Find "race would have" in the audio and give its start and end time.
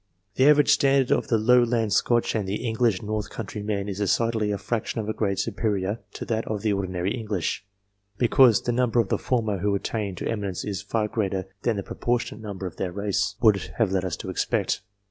12.91-13.91